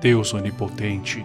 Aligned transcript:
Deus 0.00 0.32
onipotente, 0.32 1.24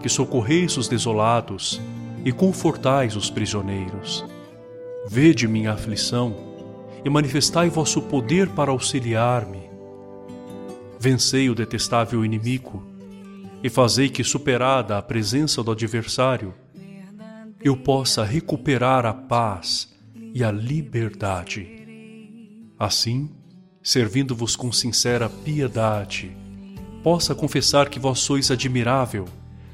que 0.00 0.08
socorreis 0.08 0.76
os 0.76 0.88
desolados 0.88 1.80
e 2.24 2.32
confortais 2.32 3.16
os 3.16 3.30
prisioneiros. 3.30 4.24
Vede 5.06 5.46
minha 5.46 5.72
aflição 5.72 6.34
e 7.04 7.10
manifestai 7.10 7.68
vosso 7.68 8.00
poder 8.00 8.48
para 8.48 8.70
auxiliar-me. 8.70 9.70
Vencei 10.98 11.50
o 11.50 11.54
detestável 11.54 12.24
inimigo 12.24 12.82
e 13.62 13.68
fazei 13.68 14.08
que, 14.08 14.24
superada 14.24 14.96
a 14.96 15.02
presença 15.02 15.62
do 15.62 15.72
adversário, 15.72 16.54
eu 17.62 17.76
possa 17.76 18.24
recuperar 18.24 19.04
a 19.04 19.12
paz 19.12 19.92
e 20.34 20.42
a 20.42 20.50
liberdade. 20.50 21.68
Assim, 22.78 23.30
servindo-vos 23.82 24.56
com 24.56 24.72
sincera 24.72 25.28
piedade, 25.28 26.36
possa 27.02 27.34
confessar 27.34 27.88
que 27.88 27.98
vós 27.98 28.20
sois 28.20 28.50
admirável 28.50 29.26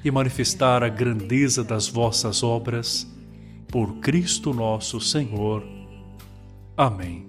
e 0.05 0.11
manifestar 0.11 0.83
a 0.83 0.89
grandeza 0.89 1.63
das 1.63 1.89
vossas 1.89 2.43
obras, 2.43 3.07
por 3.69 3.97
Cristo 3.97 4.55
nosso 4.55 5.01
Senhor. 5.01 5.63
Amém. 6.77 7.28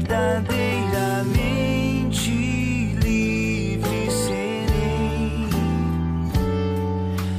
verdadeiramente 0.00 2.30
livre 3.02 4.10
serei. 4.10 5.48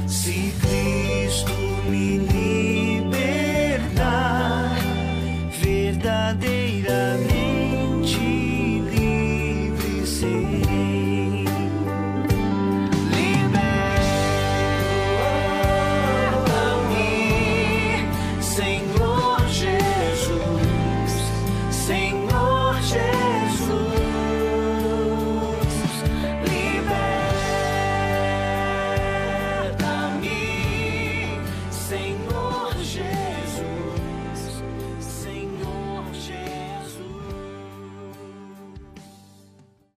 Se 0.06 0.54
Cristo 0.60 1.52
me 1.88 2.18
libertar 2.18 2.76
verdadeiramente 5.60 8.18
livre 8.90 10.06
serei. 10.06 11.11